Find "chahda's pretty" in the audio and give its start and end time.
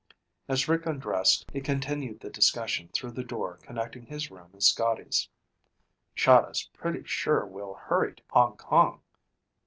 6.15-7.03